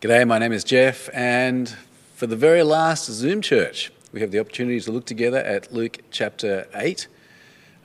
[0.00, 1.68] G'day, my name is Jeff, and
[2.14, 5.98] for the very last Zoom church, we have the opportunity to look together at Luke
[6.12, 7.08] chapter 8,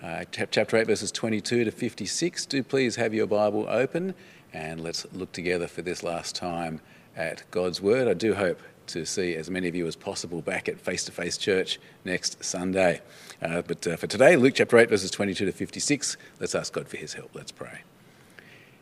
[0.04, 2.46] uh, chapter 8, verses 22 to 56.
[2.46, 4.14] Do please have your Bible open
[4.54, 6.82] and let's look together for this last time
[7.18, 8.08] at God's Word.
[8.08, 11.12] I do hope to see as many of you as possible back at face to
[11.12, 13.02] face church next Sunday.
[13.42, 16.88] Uh, but uh, for today, Luke chapter 8, verses 22 to 56, let's ask God
[16.88, 17.32] for his help.
[17.34, 17.82] Let's pray.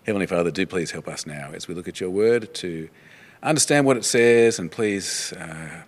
[0.05, 2.89] Heavenly Father, do please help us now as we look at your word to
[3.49, 5.33] understand what it says and please.
[5.33, 5.83] Uh,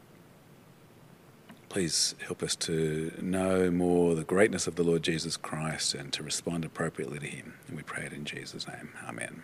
[1.73, 6.21] please help us to know more the greatness of the Lord Jesus Christ and to
[6.21, 7.55] respond appropriately to him.
[7.67, 8.89] And we pray it in Jesus' name.
[9.07, 9.41] Amen.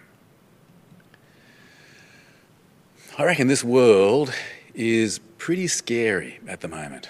[3.17, 4.31] I reckon this world
[4.75, 7.09] is pretty scary at the moment.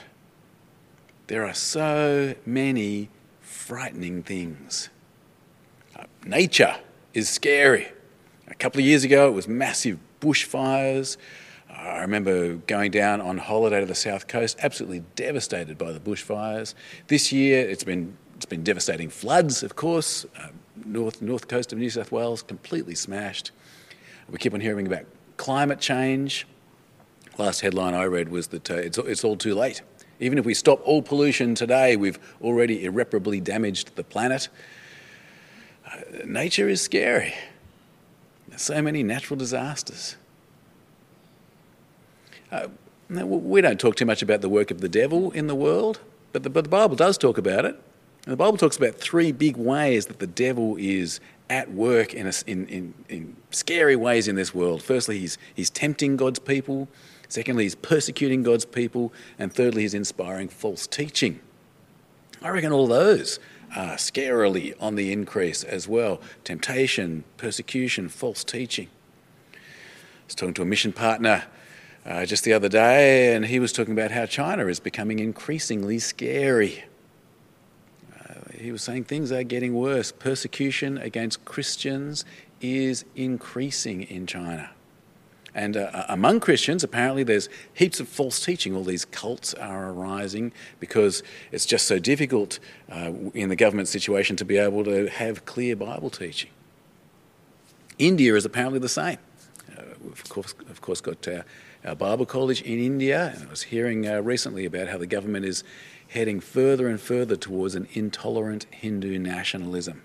[1.27, 3.09] There are so many
[3.41, 4.89] frightening things.
[5.97, 6.77] Uh, nature
[7.13, 7.89] is scary.
[8.47, 11.18] A couple of years ago, it was massive bushfires.
[11.70, 16.73] I remember going down on holiday to the south coast, absolutely devastated by the bushfires.
[17.08, 20.25] This year, it's been it's been devastating floods, of course.
[20.38, 20.47] Uh,
[20.86, 23.52] north north coast of New South Wales completely smashed.
[24.30, 25.06] We keep on hearing about
[25.38, 26.47] climate change.
[27.38, 29.81] Last headline I read was that uh, it's it's all too late.
[30.22, 34.50] Even if we stop all pollution today, we've already irreparably damaged the planet
[36.25, 37.34] nature is scary.
[38.60, 40.18] So many natural disasters.
[42.52, 42.68] Uh,
[43.10, 46.02] we don't talk too much about the work of the devil in the world,
[46.34, 47.80] but the, but the Bible does talk about it.
[48.26, 52.28] And the Bible talks about three big ways that the devil is at work in,
[52.28, 54.84] a, in, in, in scary ways in this world.
[54.84, 56.90] Firstly, he's, he's tempting God's people.
[57.30, 59.14] Secondly, he's persecuting God's people.
[59.40, 61.40] And thirdly, he's inspiring false teaching.
[62.42, 63.40] I reckon all those
[63.75, 66.22] uh, scarily on the increase as well.
[66.44, 68.88] Temptation, persecution, false teaching.
[69.53, 69.58] I
[70.25, 71.45] was talking to a mission partner
[72.06, 76.00] uh, just the other day, and he was talking about how China is becoming increasingly
[76.00, 76.84] scary.
[78.18, 80.12] Uh, he was saying things are getting worse.
[80.12, 82.25] Persecution against Christians
[82.62, 84.72] is increasing in China.
[85.54, 88.76] And uh, among Christians, apparently, there's heaps of false teaching.
[88.76, 92.60] All these cults are arising because it's just so difficult
[92.92, 96.52] uh, in the government situation to be able to have clear Bible teaching.
[97.98, 99.18] India is apparently the same.
[99.78, 101.46] Uh, we've, of course, of course, got our,
[101.84, 105.46] our, Bible college in India, and I was hearing uh, recently about how the government
[105.46, 105.64] is
[106.10, 110.04] heading further and further towards an intolerant Hindu nationalism.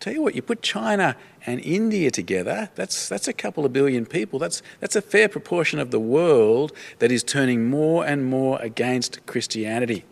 [0.00, 4.04] Tell you what, you put China and India together, that's, that's a couple of billion
[4.04, 4.38] people.
[4.38, 9.24] That's, that's a fair proportion of the world that is turning more and more against
[9.26, 10.04] Christianity.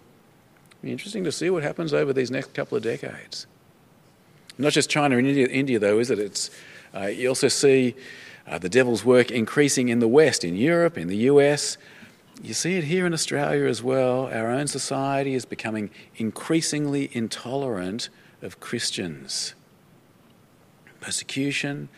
[0.83, 3.47] Be interesting to see what happens over these next couple of decades.
[4.57, 6.19] Not just China and India, India though, is it?
[6.19, 6.51] It's,
[6.95, 7.95] uh, you also see
[8.47, 11.77] uh, the devil's work increasing in the West, in Europe, in the US.
[12.43, 14.27] You see it here in Australia as well.
[14.27, 18.09] Our own society is becoming increasingly intolerant
[18.43, 19.55] of Christians
[21.05, 21.89] persecution,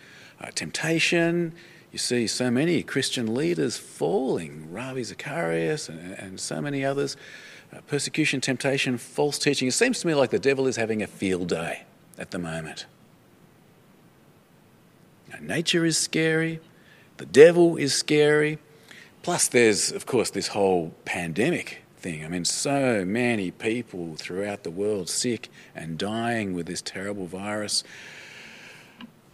[0.40, 1.52] uh, temptation.
[1.92, 7.16] You see so many Christian leaders falling, Ravi Zacharias and, and so many others.
[7.72, 9.68] Uh, persecution, temptation, false teaching.
[9.68, 11.84] It seems to me like the devil is having a field day
[12.18, 12.86] at the moment.
[15.30, 16.60] Now, nature is scary,
[17.16, 18.58] the devil is scary,
[19.22, 22.24] plus, there's, of course, this whole pandemic thing.
[22.24, 27.82] I mean, so many people throughout the world sick and dying with this terrible virus.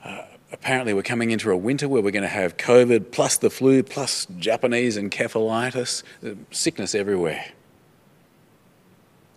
[0.05, 3.51] Uh, apparently, we're coming into a winter where we're going to have COVID plus the
[3.51, 7.53] flu plus Japanese encephalitis, uh, sickness everywhere.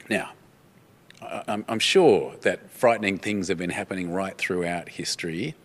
[0.10, 0.32] Now,
[1.48, 5.56] I'm, I'm sure that frightening things have been happening right throughout history,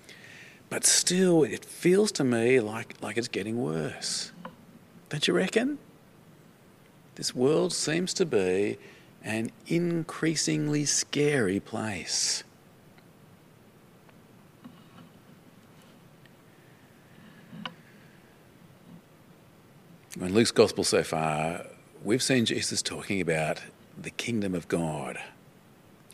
[0.69, 4.33] but still, it feels to me like, like it's getting worse.
[5.09, 5.78] Don't you reckon?
[7.16, 8.78] This world seems to be
[9.22, 12.44] an increasingly scary place.
[20.18, 21.65] In Luke's gospel so far,
[22.03, 23.60] we've seen Jesus talking about
[23.97, 25.21] the kingdom of God.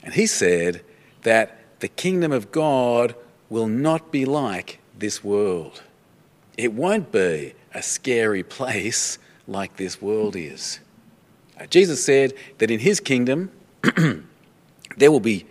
[0.02, 0.82] And he said
[1.22, 3.14] that the kingdom of God
[3.48, 5.82] will not be like this world.
[6.58, 10.80] It won't be a scary place like this world is.
[11.58, 13.50] Uh, Jesus said that in his kingdom
[14.98, 15.46] there will be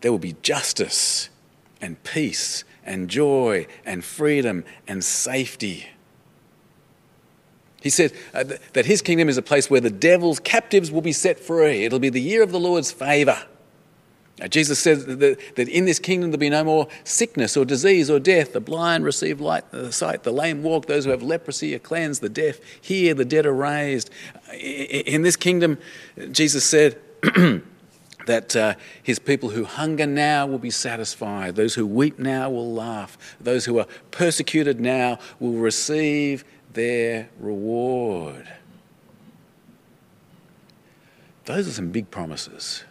[0.00, 1.28] there will be justice
[1.80, 5.88] and peace and joy and freedom and safety.
[7.80, 11.00] He said uh, th- that his kingdom is a place where the devil's captives will
[11.00, 11.84] be set free.
[11.84, 13.38] It'll be the year of the Lord's favour.
[14.48, 18.18] Jesus said that, that in this kingdom there'll be no more sickness or disease or
[18.18, 18.54] death.
[18.54, 22.22] The blind receive light, the sight, the lame walk, those who have leprosy are cleansed,
[22.22, 24.08] the deaf hear, the dead are raised.
[24.52, 25.78] In this kingdom,
[26.32, 26.98] Jesus said,
[28.26, 32.72] that uh, his people who hunger now will be satisfied, those who weep now will
[32.72, 38.48] laugh, those who are persecuted now will receive their reward.
[41.44, 42.84] Those are some big promises.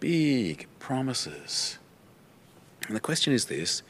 [0.00, 1.78] Big promises.
[2.86, 3.82] And the question is this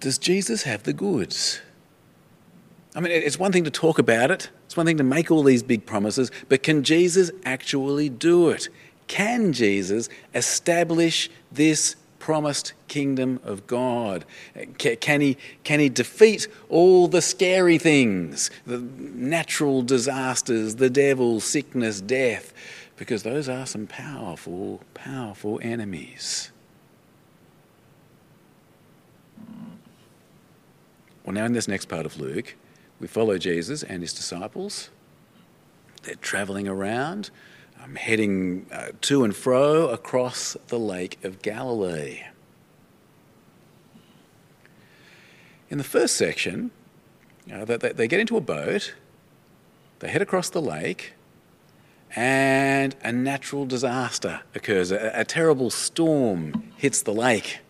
[0.00, 1.60] Does Jesus have the goods?
[2.94, 5.42] I mean, it's one thing to talk about it, it's one thing to make all
[5.42, 8.68] these big promises, but can Jesus actually do it?
[9.06, 14.24] Can Jesus establish this promised kingdom of God?
[14.78, 22.00] Can he, can he defeat all the scary things, the natural disasters, the devil, sickness,
[22.00, 22.54] death?
[22.96, 26.52] Because those are some powerful, powerful enemies.
[31.24, 32.54] Well, now in this next part of Luke,
[33.00, 34.90] we follow Jesus and his disciples.
[36.04, 37.30] They're traveling around,
[37.82, 42.22] um, heading uh, to and fro across the Lake of Galilee.
[45.70, 46.70] In the first section,
[47.52, 48.94] uh, they, they get into a boat,
[50.00, 51.14] they head across the lake,
[52.14, 54.90] and a natural disaster occurs.
[54.90, 57.60] A, a, terrible storm hits the lake.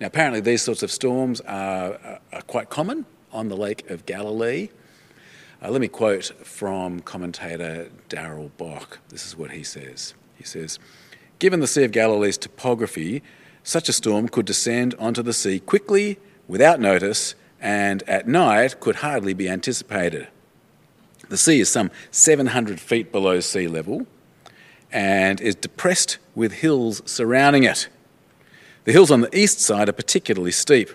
[0.00, 4.70] Now, apparently, these sorts of storms are, are quite common on the Lake of Galilee.
[5.62, 8.98] Uh, let me quote from commentator Darrell Bock.
[9.08, 10.14] This is what he says.
[10.36, 10.78] He says,
[11.38, 13.22] Given the Sea of Galilee's topography,
[13.62, 18.96] such a storm could descend onto the sea quickly, without notice, and at night could
[18.96, 20.28] hardly be anticipated.
[21.28, 24.06] The sea is some 700 feet below sea level
[24.92, 27.88] and is depressed with hills surrounding it.
[28.84, 30.90] The hills on the east side are particularly steep.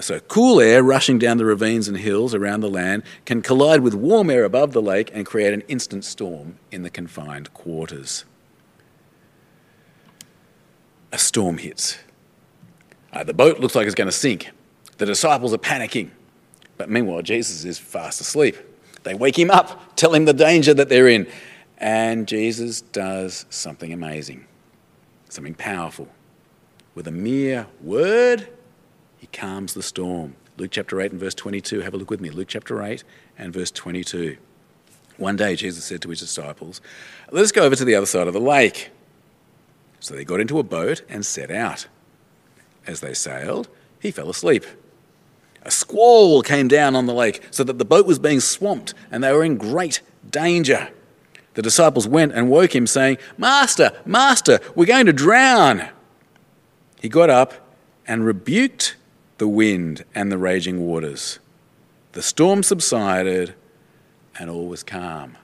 [0.00, 3.94] So, cool air rushing down the ravines and hills around the land can collide with
[3.94, 8.26] warm air above the lake and create an instant storm in the confined quarters.
[11.12, 11.98] A storm hits.
[13.10, 14.50] Uh, the boat looks like it's going to sink.
[14.98, 16.10] The disciples are panicking.
[16.76, 18.56] But meanwhile, Jesus is fast asleep.
[19.02, 21.26] They wake him up, tell him the danger that they're in.
[21.78, 24.44] And Jesus does something amazing,
[25.30, 26.08] something powerful.
[26.94, 28.48] With a mere word,
[29.18, 30.36] he calms the storm.
[30.56, 31.80] Luke chapter 8 and verse 22.
[31.80, 32.30] Have a look with me.
[32.30, 33.04] Luke chapter 8
[33.38, 34.36] and verse 22.
[35.16, 36.80] One day Jesus said to his disciples,
[37.30, 38.90] Let us go over to the other side of the lake.
[40.00, 41.86] So they got into a boat and set out.
[42.86, 43.68] As they sailed,
[44.00, 44.64] he fell asleep.
[45.62, 49.24] A squall came down on the lake so that the boat was being swamped and
[49.24, 50.90] they were in great danger.
[51.54, 55.88] The disciples went and woke him, saying, Master, Master, we're going to drown.
[57.00, 57.54] He got up
[58.06, 58.94] and rebuked
[59.38, 61.38] the wind and the raging waters.
[62.12, 63.54] The storm subsided
[64.38, 65.36] and all was calm.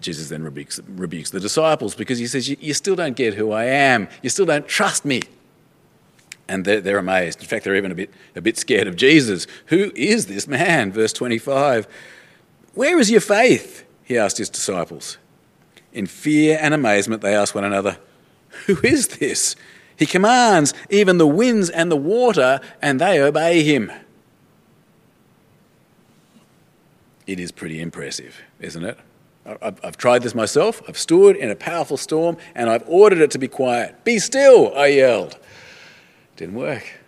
[0.00, 3.64] Jesus then rebukes, rebukes the disciples because he says, You still don't get who I
[3.64, 4.08] am.
[4.20, 5.22] You still don't trust me.
[6.48, 7.40] And they're, they're, amazed.
[7.40, 9.46] In fact, they're even a bit, a bit scared of Jesus.
[9.66, 10.92] Who is this man?
[10.92, 11.86] Verse 25.
[12.74, 13.86] Where is your faith?
[14.02, 15.18] He asked his disciples.
[15.92, 17.96] In fear and amazement, they asked one another,
[18.66, 19.56] Who is this?
[19.96, 23.92] He commands even the winds and the water, and they obey him.
[27.26, 28.98] It is pretty impressive, isn't it?
[29.44, 30.82] I've, tried this myself.
[30.88, 34.04] I've stood in a powerful storm and I've ordered it to be quiet.
[34.04, 35.36] Be still, I yelled.
[36.36, 37.00] Didn't work.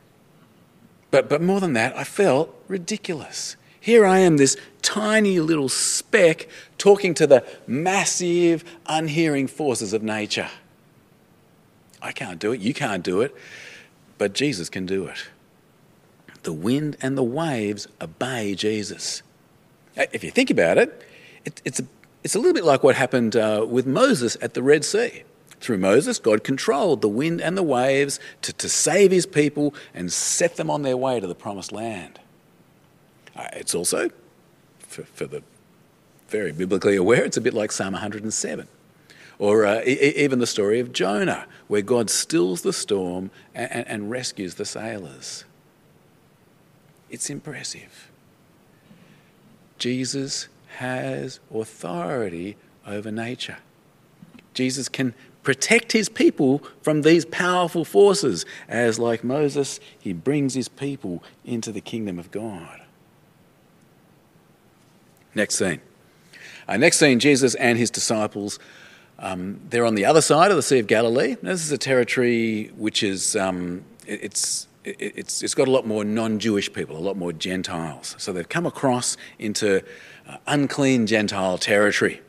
[1.13, 3.57] But, but more than that, I felt ridiculous.
[3.79, 10.51] Here I am, this tiny little speck, talking to the massive, unhearing forces of nature.
[12.05, 12.61] I can't do it.
[12.61, 13.35] You can't do it.
[14.19, 15.27] But Jesus can do it.
[16.43, 19.23] The wind and the waves obey Jesus.
[19.97, 21.03] If you think about it,
[21.45, 21.87] it it's, a,
[22.23, 25.25] it's a little bit like what happened uh, with Moses at the Red Sea.
[25.61, 30.13] Through Moses, God controlled the wind and the waves to, to save his people and
[30.13, 32.21] set them on their way to the promised land.
[33.35, 34.11] Uh, it's also,
[34.81, 35.43] for, for the
[36.29, 38.69] very biblically aware, it's a bit like Psalm 107.
[39.45, 44.11] Or uh, e- even the story of Jonah, where God stills the storm and, and
[44.11, 45.45] rescues the sailors.
[47.11, 48.11] It's impressive.
[49.77, 50.49] Jesus
[50.79, 53.59] has authority over nature.
[54.55, 60.69] Jesus can protect his people from these powerful forces, as, like Moses, he brings his
[60.71, 62.81] people into the kingdom of God.
[65.35, 65.83] Next scene.
[66.67, 68.59] Uh, next scene, Jesus and his disciples.
[69.19, 71.37] Um, they're on the other side of the Sea of Galilee.
[71.43, 76.05] This is a territory which is um, it, it's it's, it's got a lot more
[76.05, 78.15] non Jewish people, a lot more Gentiles.
[78.19, 79.83] So they've come across into
[80.29, 82.21] uh, unclean Gentile territory.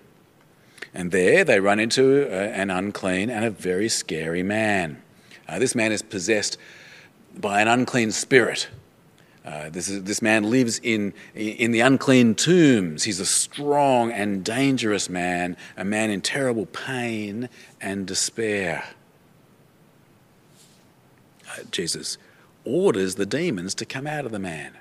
[0.93, 5.01] And there they run into uh, an unclean and a very scary man.
[5.47, 6.57] Uh, this man is possessed
[7.37, 8.69] by an unclean spirit.
[9.45, 13.03] Uh, this, is, this man lives in, in the unclean tombs.
[13.03, 17.47] He's a strong and dangerous man, a man in terrible pain
[17.79, 18.83] and despair.
[21.47, 22.17] Uh, Jesus
[22.63, 24.71] orders the demons to come out of the man.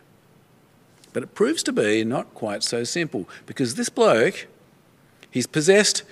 [1.12, 4.46] But it proves to be not quite so simple because this bloke,
[5.30, 6.02] he's possessed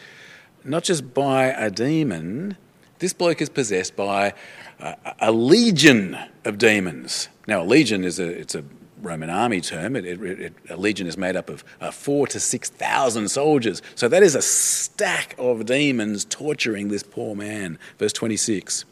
[0.62, 2.56] not just by a demon,
[3.02, 4.32] this bloke is possessed by
[4.78, 7.28] a, a legion of demons.
[7.48, 8.64] Now, a legion is a, it's a
[9.00, 9.96] Roman army term.
[9.96, 13.82] It, it, it, a legion is made up of uh, four to six thousand soldiers.
[13.96, 17.76] So that is a stack of demons torturing this poor man.
[17.98, 18.84] Verse 26.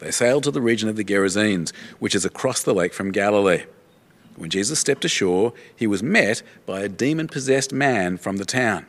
[0.00, 3.62] They sailed to the region of the Gerasenes, which is across the lake from Galilee.
[4.34, 8.86] When Jesus stepped ashore, he was met by a demon possessed man from the town.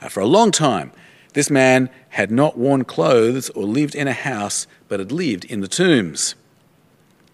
[0.00, 0.92] Uh, for a long time,
[1.34, 5.60] this man had not worn clothes or lived in a house, but had lived in
[5.60, 6.34] the tombs.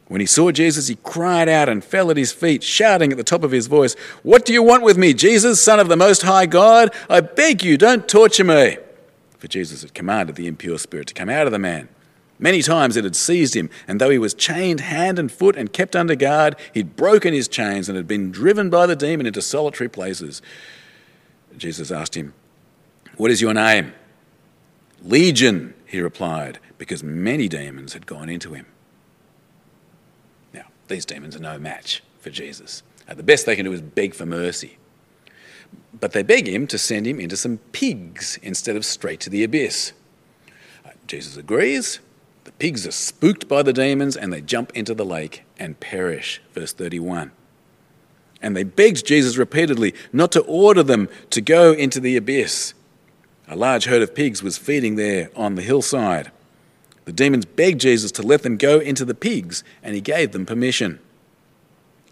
[0.09, 3.25] When he saw Jesus, he cried out and fell at his feet, shouting at the
[3.25, 6.23] top of his voice, What do you want with me, Jesus, Son of the Most
[6.23, 6.95] High God?
[7.09, 8.77] I beg you, don't torture me.
[9.39, 11.89] For Jesus had commanded the impure spirit to come out of the man.
[12.39, 15.73] Many times it had seized him, and though he was chained hand and foot and
[15.73, 19.41] kept under guard, he'd broken his chains and had been driven by the demon into
[19.41, 20.43] solitary places.
[21.57, 22.35] Jesus asked him,
[23.16, 23.92] What is your name?
[25.02, 28.66] Legion, he replied, because many demons had gone into him.
[30.52, 32.83] Now, these demons are no match for Jesus.
[33.09, 34.78] Uh, the best they can do is beg for mercy.
[35.99, 39.44] But they beg him to send him into some pigs instead of straight to the
[39.44, 39.92] abyss.
[40.85, 42.00] Uh, Jesus agrees,
[42.44, 46.40] the pigs are spooked by the demons and they jump into the lake and perish.
[46.52, 47.33] Verse 31.
[48.42, 52.75] And they begged Jesus repeatedly not to order them to go into the abyss.
[53.47, 56.31] A large herd of pigs was feeding there on the hillside.
[57.05, 60.47] The demons begged Jesus to let them go into the pigs, and he gave them
[60.47, 60.99] permission.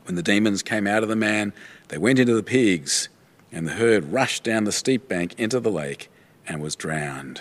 [0.04, 1.52] When the demons came out of the man,
[1.88, 3.08] they went into the pigs,
[3.50, 6.10] and the herd rushed down the steep bank into the lake
[6.46, 7.40] and was drowned.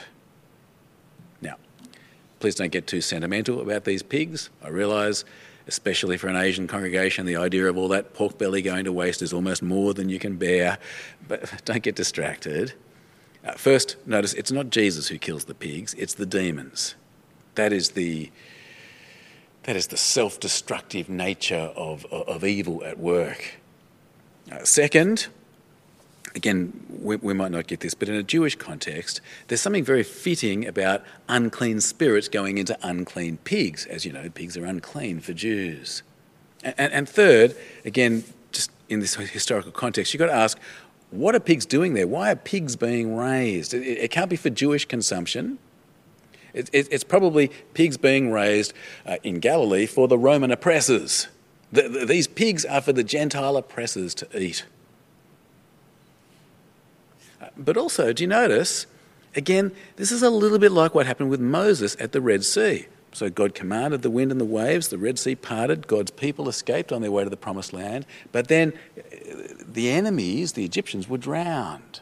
[1.41, 1.55] Now,
[2.39, 4.49] please don't get too sentimental about these pigs.
[4.63, 5.25] I realise,
[5.67, 9.21] especially for an Asian congregation, the idea of all that pork belly going to waste
[9.21, 10.77] is almost more than you can bear.
[11.27, 12.73] But don't get distracted.
[13.43, 16.95] Uh, first, notice it's not Jesus who kills the pigs, it's the demons.
[17.55, 18.31] That is the,
[19.63, 23.55] that is the self destructive nature of, of evil at work.
[24.51, 25.27] Uh, second,
[26.35, 30.03] again, we, we, might not get this, but in a Jewish context, there's something very
[30.03, 33.85] fitting about unclean spirits going into unclean pigs.
[33.85, 36.03] As you know, pigs are unclean for Jews.
[36.63, 37.55] And, and, and third,
[37.85, 40.59] again, just in this historical context, you've got to ask,
[41.11, 42.07] what are pigs doing there?
[42.07, 43.73] Why are pigs being raised?
[43.73, 45.59] It, it can't be for Jewish consumption.
[46.53, 48.73] It, it, it's probably pigs being raised
[49.05, 51.27] uh, in Galilee for the Roman oppressors.
[51.71, 54.65] The, the, these pigs are for the Gentile oppressors to eat.
[57.57, 58.85] But also, do you notice?
[59.35, 62.87] Again, this is a little bit like what happened with Moses at the Red Sea.
[63.13, 66.91] So God commanded the wind and the waves, the Red Sea parted, God's people escaped
[66.91, 69.01] on their way to the promised land, but then uh,
[69.67, 71.99] the enemies, the Egyptians, were drowned.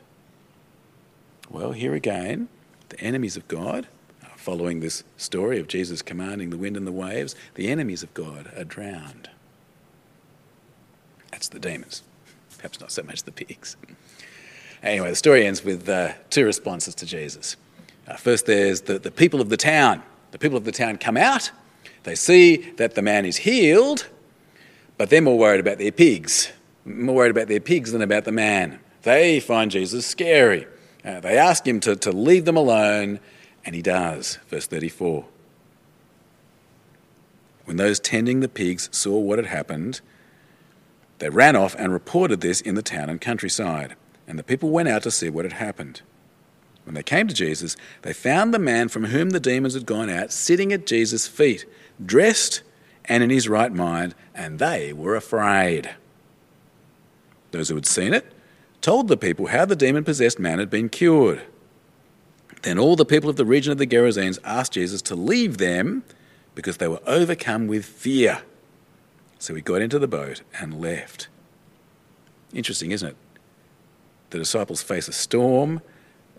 [1.50, 2.48] Well, here again,
[2.90, 3.88] the enemies of God,
[4.36, 8.52] following this story of Jesus commanding the wind and the waves, the enemies of God
[8.56, 9.30] are drowned.
[11.32, 12.04] That's the demons,
[12.58, 13.76] perhaps not so much the pigs.
[14.82, 17.58] Anyway, the story ends with uh, two responses to Jesus.
[18.08, 20.04] Uh, first, there's the, the people of the town.
[20.32, 21.52] The people of the town come out,
[22.04, 24.08] they see that the man is healed,
[24.98, 26.52] but they're more worried about their pigs,
[26.86, 28.80] more worried about their pigs than about the man.
[29.04, 30.68] They find Jesus scary.
[31.04, 33.20] Uh, they ask him to, to leave them alone,
[33.66, 34.38] and he does.
[34.48, 35.26] Verse 34.
[37.66, 40.02] When those tending the pigs saw what had happened,
[41.20, 43.96] they ran off and reported this in the town and countryside
[44.30, 46.04] and the people went out to see what had happened.
[46.86, 50.10] When they came to Jesus, they found the man from whom the demons had gone
[50.10, 51.66] out sitting at Jesus' feet,
[52.04, 52.64] dressed
[53.06, 55.96] and in his right mind, and they were afraid.
[57.52, 58.32] Those who had seen it
[58.82, 61.42] told the people how the demon possessed man had been cured.
[62.62, 66.04] Then all the people of the region of the Gerasenes asked Jesus to leave them
[66.56, 68.42] because they were overcome with fear.
[69.38, 71.30] So he got into the boat and left.
[72.54, 73.16] Interesting, isn't it?
[74.32, 75.82] The disciples face a storm,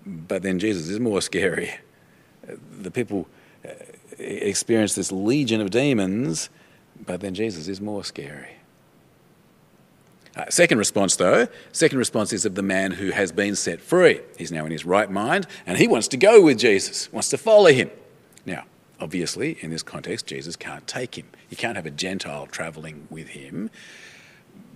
[0.06, 1.74] but then Jesus is more scary.
[2.80, 3.28] The people
[3.64, 3.70] uh,
[4.18, 6.50] experience this legion of demons,
[7.04, 8.56] but then Jesus is more scary.
[10.36, 14.20] Uh, second response, though, second response is of the man who has been set free.
[14.38, 17.38] He's now in his right mind and he wants to go with Jesus, wants to
[17.38, 17.90] follow him.
[18.46, 18.64] Now,
[19.00, 21.26] obviously, in this context, Jesus can't take him.
[21.48, 23.70] He can't have a Gentile travelling with him.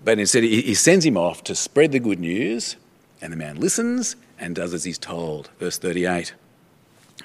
[0.05, 2.77] But instead, he sends him off to spread the good news,
[3.23, 5.51] and the man listens and does as he's told.
[5.59, 6.35] Verse 38.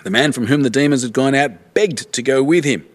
[0.04, 2.86] The man from whom the demons had gone out begged to go with him.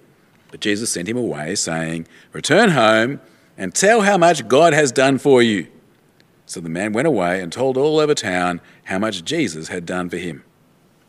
[0.50, 3.21] But Jesus sent him away, saying, Return home
[3.59, 5.66] and tell how much God has done for you.
[6.47, 10.09] So the man went away and told all over town how much Jesus had done
[10.09, 10.44] for him.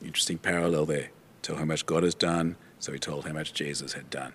[0.03, 1.09] Interesting parallel there.
[1.41, 4.33] Tell how much God has done, so he told how much Jesus had done.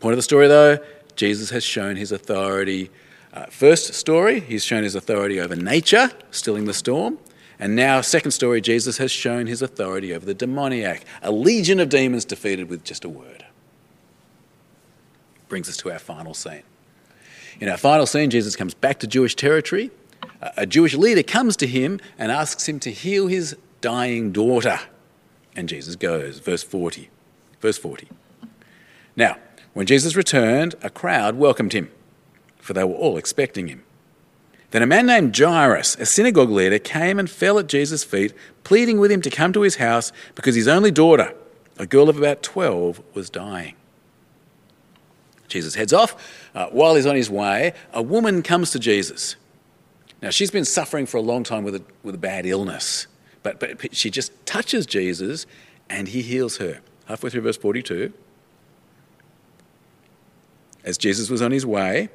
[0.00, 0.78] Point of the story, though,
[1.14, 2.90] Jesus has shown his authority.
[3.32, 7.18] Uh, first story, he's shown his authority over nature, stilling the storm.
[7.58, 11.90] And now, second story, Jesus has shown his authority over the demoniac, a legion of
[11.90, 13.44] demons defeated with just a word.
[15.48, 16.62] Brings us to our final scene.
[17.60, 19.90] In our final scene, Jesus comes back to Jewish territory.
[20.56, 24.80] A Jewish leader comes to him and asks him to heal his dying daughter.
[25.54, 26.38] And Jesus goes.
[26.38, 27.10] Verse 40.
[27.60, 28.08] Verse 40.
[29.16, 29.36] Now,
[29.74, 31.90] when Jesus returned, a crowd welcomed him,
[32.60, 33.82] for they were all expecting him.
[34.70, 39.00] Then a man named Jairus, a synagogue leader, came and fell at Jesus' feet, pleading
[39.00, 41.34] with him to come to his house because his only daughter,
[41.78, 43.74] a girl of about 12, was dying.
[45.48, 46.38] Jesus heads off.
[46.54, 49.34] Uh, while he's on his way, a woman comes to Jesus.
[50.22, 53.06] Now, she's been suffering for a long time with a, with a bad illness,
[53.42, 55.46] but, but she just touches Jesus
[55.88, 56.80] and he heals her.
[57.06, 58.12] Halfway through verse 42,
[60.84, 62.08] as Jesus was on his way,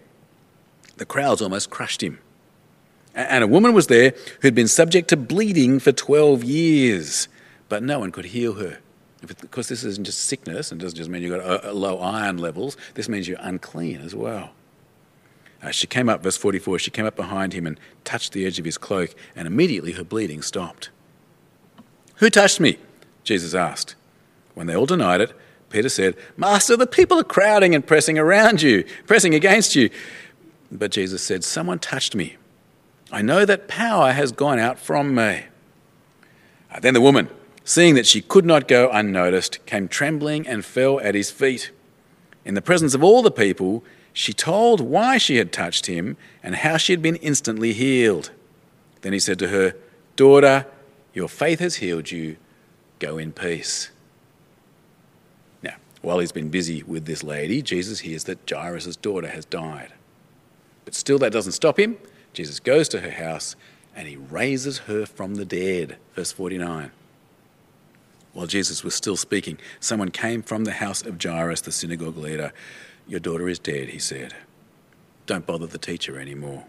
[0.97, 2.19] the crowds almost crushed him.
[3.13, 7.27] And a woman was there who'd been subject to bleeding for 12 years,
[7.69, 8.79] but no one could heal her.
[9.25, 13.09] Because this isn't just sickness and doesn't just mean you've got low iron levels, this
[13.09, 14.51] means you're unclean as well.
[15.63, 18.59] Uh, she came up, verse 44, she came up behind him and touched the edge
[18.59, 20.89] of his cloak, and immediately her bleeding stopped.
[22.17, 22.77] Who touched me?
[23.23, 23.95] Jesus asked.
[24.53, 25.33] When they all denied it,
[25.69, 29.89] Peter said, Master, the people are crowding and pressing around you, pressing against you.
[30.71, 32.37] But Jesus said, Someone touched me
[33.11, 35.43] I know that power has gone out from me.
[36.71, 37.29] Uh, then the woman,
[37.63, 41.71] seeing that she could not go unnoticed, came trembling and fell at his feet.
[42.43, 46.55] In the presence of all the people, she told why she had touched him and
[46.55, 48.31] how she had been instantly healed.
[49.01, 49.75] Then he said to her,
[50.15, 50.65] Daughter,
[51.13, 52.37] your faith has healed you.
[52.99, 53.91] Go in peace.
[55.61, 59.93] Now, while he's been busy with this lady, Jesus hears that Jairus' daughter has died.
[60.95, 61.97] Still, that doesn't stop him.
[62.31, 63.57] Jesus goes to her house
[63.97, 65.97] and he raises her from the dead.
[66.13, 66.89] Verse 49.
[68.31, 72.53] While Jesus was still speaking, someone came from the house of Jairus, the synagogue leader.
[73.07, 74.35] Your daughter is dead, he said.
[75.25, 76.63] Don't bother the teacher anymore.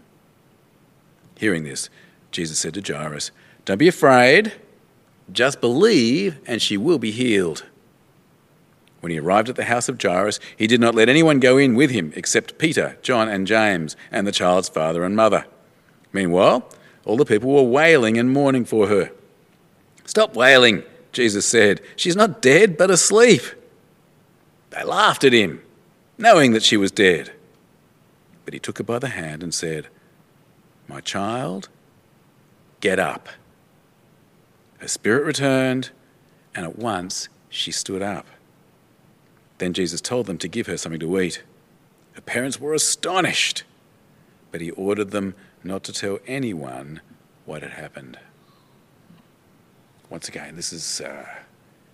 [1.37, 1.89] Hearing this,
[2.31, 3.31] Jesus said to Jairus,
[3.63, 4.51] Don't be afraid,
[5.31, 7.65] just believe, and she will be healed.
[8.99, 11.75] When he arrived at the house of Jairus, he did not let anyone go in
[11.75, 15.45] with him except Peter, John, and James, and the child's father and mother.
[16.11, 16.67] Meanwhile,
[17.05, 19.11] all the people were wailing and mourning for her.
[20.05, 21.81] Stop wailing, Jesus said.
[21.95, 23.41] She's not dead, but asleep.
[24.71, 25.61] They laughed at him,
[26.17, 27.31] knowing that she was dead.
[28.45, 29.87] But he took her by the hand and said,
[30.87, 31.69] My child,
[32.79, 33.29] get up.
[34.79, 35.91] Her spirit returned,
[36.55, 38.25] and at once she stood up.
[39.57, 41.43] Then Jesus told them to give her something to eat.
[42.13, 43.63] Her parents were astonished,
[44.51, 47.01] but he ordered them not to tell anyone
[47.45, 48.19] what had happened.
[50.09, 51.25] Once again, this is, uh,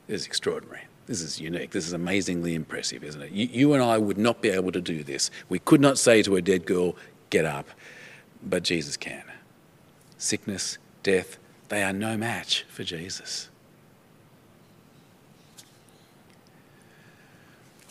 [0.07, 0.81] this is extraordinary.
[1.05, 1.71] This is unique.
[1.71, 3.31] This is amazingly impressive, isn't it?
[3.31, 5.31] You, you, and I would not be able to do this.
[5.49, 6.95] We could not say to a dead girl,
[7.29, 7.67] get up,
[8.41, 9.23] but Jesus can.
[10.17, 11.37] Sickness, death,
[11.69, 13.49] they are no match for Jesus.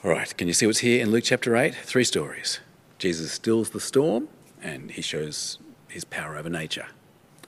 [0.04, 1.76] All right, can you see what's here in Luke chapter 8?
[1.76, 2.58] Three stories.
[2.98, 4.26] Jesus stills the storm
[4.60, 6.88] and he shows his power over nature.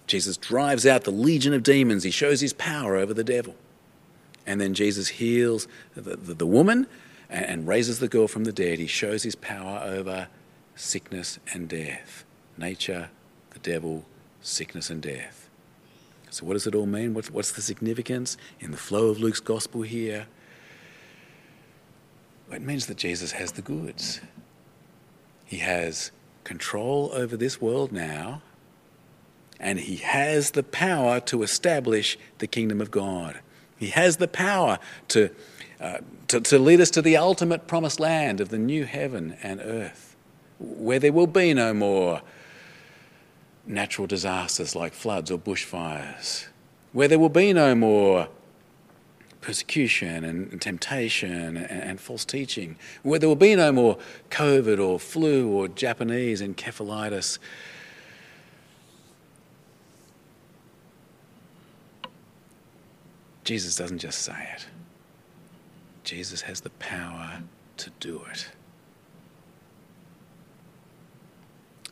[0.06, 2.04] Jesus drives out the legion of demons.
[2.04, 3.56] He shows his power over the devil.
[4.46, 6.86] And then Jesus heals the, the, the woman
[7.28, 8.78] and, and raises the girl from the dead.
[8.78, 10.28] He shows his power over
[10.76, 12.24] sickness and death.
[12.56, 13.10] Nature,
[13.50, 14.04] the devil,
[14.42, 15.50] sickness and death.
[16.30, 17.14] So, what does it all mean?
[17.14, 20.28] What's, what's the significance in the flow of Luke's gospel here?
[22.50, 24.20] It means that Jesus has the goods.
[25.44, 26.10] He has
[26.44, 28.42] control over this world now
[29.60, 33.40] and he has the power to establish the kingdom of God.
[33.76, 34.78] He has the power
[35.08, 35.30] to,
[35.80, 39.60] uh, to, to lead us to the ultimate promised land of the new heaven and
[39.60, 40.16] earth,
[40.58, 42.22] where there will be no more
[43.66, 46.46] natural disasters like floods or bushfires,
[46.92, 48.28] where there will be no more
[49.44, 53.98] persecution and, temptation and, and, false teaching, where there will be no more
[54.30, 57.38] COVID or flu or Japanese encephalitis.
[63.44, 64.66] Jesus doesn't just say it.
[66.04, 67.42] Jesus has the power
[67.76, 68.48] to do it.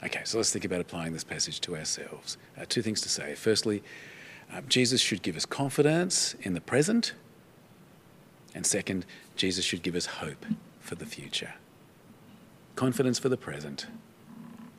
[0.03, 2.39] Okay, so let's think about applying this passage to ourselves.
[2.59, 3.35] Uh, two things to say.
[3.35, 3.83] Firstly,
[4.51, 7.13] uh, Jesus should give us confidence in the present.
[8.55, 10.45] And second, Jesus should give us hope
[10.81, 11.55] for the future.
[12.77, 13.87] Confidence for the present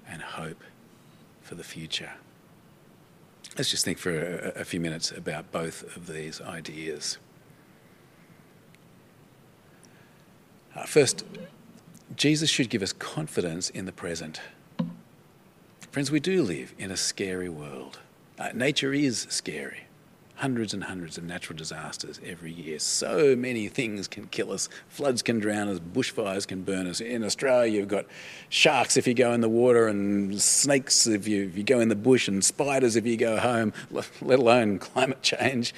[0.07, 0.63] and hope
[1.41, 2.11] for the future.
[3.57, 7.17] Let's just think for a, a few minutes about both of these ideas.
[10.75, 11.23] Uh, first,
[12.15, 14.41] Jesus should give us confidence in the present.
[15.91, 17.99] Friends, we do live in a scary world.
[18.39, 19.81] Uh, nature is scary.
[20.35, 22.79] Hundreds and hundreds of natural disasters every year.
[22.79, 24.67] So many things can kill us.
[24.89, 27.01] Floods can drown us, bushfires can burn us.
[27.01, 28.05] In Australia, you've got
[28.49, 31.89] sharks if you go in the water, and snakes if you, if you go in
[31.89, 35.73] the bush, and spiders if you go home, let alone climate change.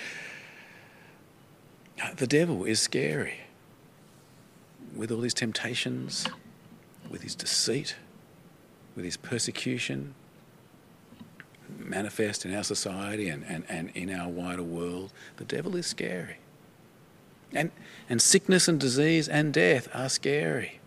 [2.15, 3.39] The devil is scary
[4.95, 6.27] with all his temptations,
[7.09, 7.95] with his deceit,
[8.95, 10.15] with his persecution
[11.85, 16.37] manifest in our society and, and, and in our wider world, the devil is scary.
[17.53, 17.71] And,
[18.09, 20.79] and sickness and disease and death are scary.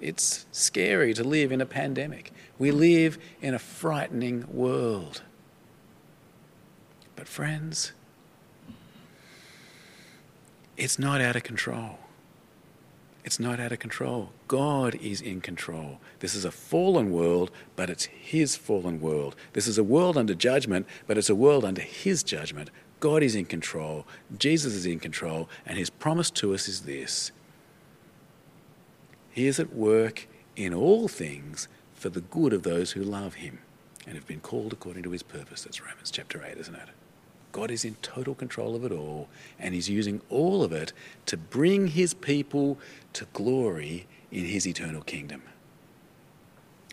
[0.00, 2.32] It's scary to live in a pandemic.
[2.58, 5.22] We live in a frightening world.
[7.16, 7.92] But, friends,
[10.76, 11.98] it's not out of control.
[13.24, 14.30] It's not out of control.
[14.48, 15.98] God is in control.
[16.20, 19.34] This is a fallen world, but it's His fallen world.
[19.54, 22.68] This is a world under judgment, but it's a world under His judgment.
[23.00, 24.06] God is in control.
[24.38, 25.48] Jesus is in control.
[25.64, 27.32] And His promise to us is this
[29.30, 33.60] He is at work in all things for the good of those who love Him
[34.06, 35.62] and have been called according to His purpose.
[35.62, 36.88] That's Romans chapter 8, isn't it?
[37.54, 39.28] God is in total control of it all,
[39.60, 40.92] and He's using all of it
[41.26, 42.80] to bring His people
[43.12, 45.40] to glory in His eternal kingdom.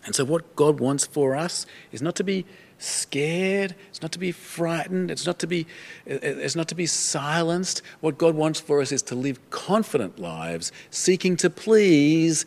[0.05, 2.45] And so, what God wants for us is not to be
[2.77, 5.65] scared, it's not to be frightened, it's not to be,
[6.05, 7.81] it's not to be silenced.
[7.99, 12.45] What God wants for us is to live confident lives, seeking to please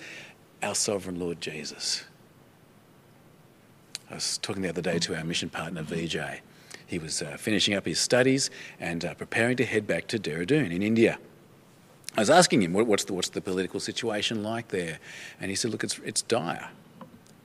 [0.63, 2.05] our sovereign Lord Jesus.
[4.09, 6.39] I was talking the other day to our mission partner, Vijay.
[6.87, 10.73] He was uh, finishing up his studies and uh, preparing to head back to Dehradun
[10.73, 11.19] in India.
[12.17, 14.99] I was asking him, what, what's, the, what's the political situation like there?
[15.41, 16.69] And he said, look, it's, it's dire.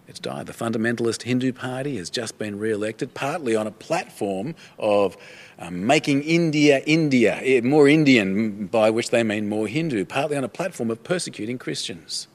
[0.07, 0.43] It's dire.
[0.43, 5.17] The fundamentalist Hindu party has just been re elected, partly on a platform of
[5.57, 10.43] um, making India India, eh, more Indian, by which they mean more Hindu, partly on
[10.43, 12.27] a platform of persecuting Christians.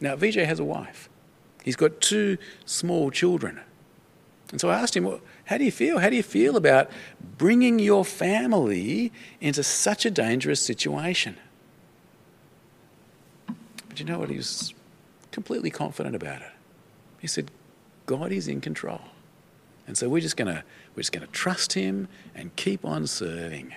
[0.00, 1.10] Now, Vijay has a wife.
[1.62, 3.60] He's got two small children.
[4.50, 5.98] And so I asked him, well, how do you feel?
[5.98, 6.90] How do you feel about
[7.38, 11.36] bringing your family into such a dangerous situation?
[13.88, 14.30] But you know what?
[14.30, 14.74] He was
[15.30, 16.50] completely confident about it.
[17.20, 17.50] He said,
[18.06, 19.00] God is in control.
[19.86, 23.74] And so we're just gonna we're just gonna trust him and keep on serving.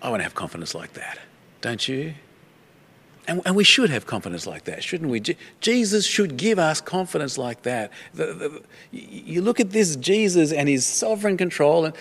[0.00, 1.18] I want to have confidence like that,
[1.60, 2.14] don't you?
[3.28, 5.20] And, and we should have confidence like that, shouldn't we?
[5.20, 7.92] Je- Jesus should give us confidence like that.
[8.14, 11.94] The, the, you look at this Jesus and his sovereign control, and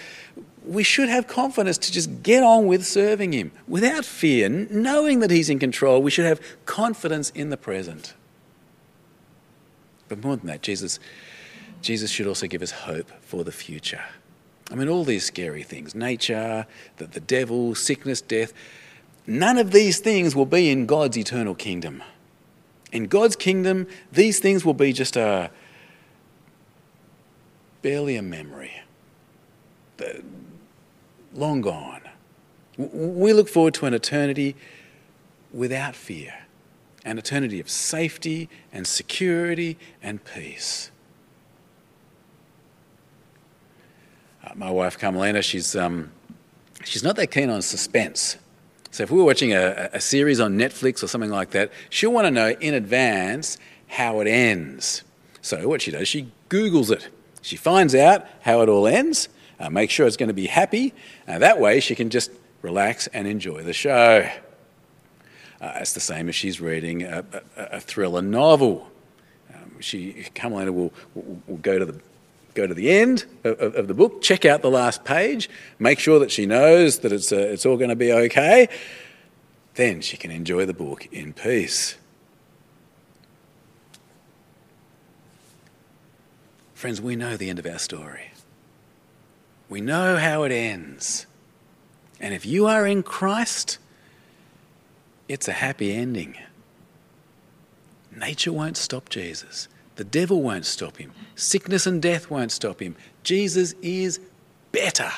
[0.66, 5.30] we should have confidence to just get on with serving him without fear, knowing that
[5.30, 6.02] he's in control.
[6.02, 8.14] We should have confidence in the present.
[10.08, 10.98] But more than that, Jesus,
[11.82, 14.02] Jesus should also give us hope for the future.
[14.72, 16.66] I mean, all these scary things nature,
[16.98, 18.54] the, the devil, sickness, death
[19.28, 22.02] None of these things will be in God's eternal kingdom.
[22.94, 25.52] In God's kingdom, these things will be just a
[27.82, 28.72] barely a memory,
[31.34, 32.02] long gone.
[32.78, 34.56] We look forward to an eternity
[35.52, 36.34] without fear,
[37.04, 40.90] an eternity of safety and security and peace.
[44.44, 46.12] Uh, my wife Carmelina, she's um,
[46.86, 48.38] she's not that keen on suspense.
[48.98, 52.12] So if we were watching a, a series on Netflix or something like that, she'll
[52.12, 55.04] want to know in advance how it ends.
[55.44, 57.08] So what she does, she Googles it.
[57.44, 59.30] She finds out how it all ends,
[59.60, 60.96] uh, make sure it's going to be happy.
[61.28, 62.32] Uh, that way she can just
[62.64, 64.28] relax and enjoy the show.
[65.62, 67.24] Uh, it's the same as she's reading a,
[67.56, 68.90] a, a thriller novel.
[69.54, 72.02] Um, she, Carmelina will, will, will, go to the
[72.58, 76.18] go to the end of, of, the book, check out the last page, make sure
[76.20, 78.68] that she knows that it's, uh, it's all going to be okay.
[79.76, 81.98] Then she can enjoy the book in peace.
[86.74, 88.32] Friends, we know the end of our story.
[89.70, 91.28] We know how it ends.
[92.20, 93.78] And if you are in Christ,
[95.28, 96.36] it's a happy ending.
[98.16, 99.68] Nature won't stop Jesus.
[99.98, 101.12] The devil won't stop him.
[101.36, 102.96] Sickness and death won't stop him.
[103.24, 104.20] Jesus is
[104.72, 105.12] better.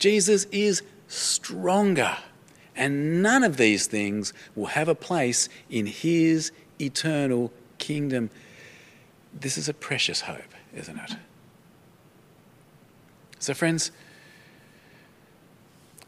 [0.00, 2.16] Jesus is stronger.
[2.74, 8.30] And none of these things will have a place in his eternal kingdom.
[9.32, 11.16] This is a precious hope, isn't it?
[13.38, 13.92] So, friends,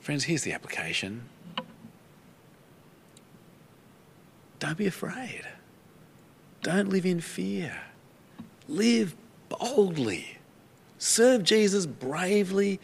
[0.01, 1.29] friends, here's the application.
[4.59, 5.47] Don't be afraid.
[6.62, 7.81] Don't live in fear.
[8.73, 9.15] Live
[9.51, 10.39] boldly.
[10.97, 12.81] Serve Jesus bravely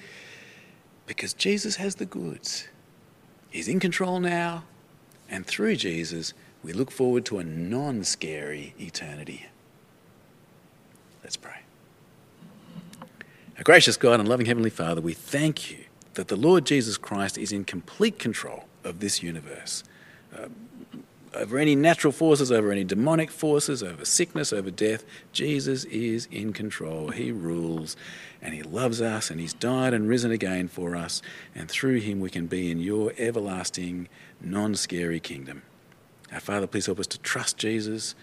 [1.06, 2.68] because Jesus has the goods.
[3.48, 4.64] He's in control now,
[5.30, 9.46] and through Jesus, we look forward to a non scary eternity.
[11.22, 11.60] Let's pray.
[13.56, 17.38] Our gracious God and loving Heavenly Father, we thank you that the Lord Jesus Christ
[17.38, 19.84] is in complete control of this universe.
[20.36, 20.48] Uh,
[21.34, 25.04] over any natural forces, over any demonic forces, over sickness, over death.
[25.32, 27.10] Jesus is in control.
[27.10, 27.96] He rules
[28.40, 31.22] and He loves us and He's died and risen again for us.
[31.54, 34.08] And through Him, we can be in your everlasting,
[34.40, 35.62] non scary kingdom.
[36.32, 38.14] Our Father, please help us to trust Jesus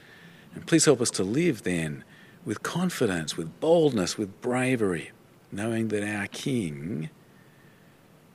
[0.53, 2.03] and please help us to live then
[2.45, 5.11] with confidence, with boldness, with bravery,
[5.51, 7.09] knowing that our King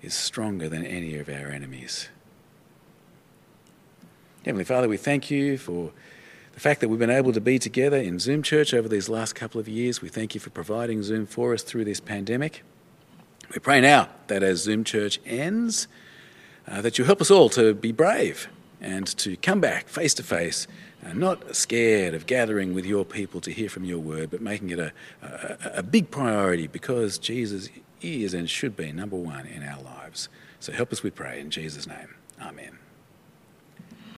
[0.02, 2.08] is stronger than any of our enemies.
[4.44, 5.92] Heavenly Father, we thank you for
[6.54, 9.34] the fact that we've been able to be together in Zoom Church over these last
[9.34, 10.00] couple of years.
[10.00, 12.62] We thank you for providing Zoom for us through this pandemic.
[13.52, 15.88] We pray now that as Zoom Church ends,
[16.66, 18.48] uh, that you help us all to be brave
[18.80, 20.66] and to come back face to face,
[21.14, 24.78] not scared of gathering with your people to hear from your word, but making it
[24.78, 27.68] a, a, a big priority because Jesus
[28.00, 30.30] is and should be number one in our lives.
[30.60, 32.14] So help us, we pray, in Jesus' name.
[32.40, 32.79] Amen.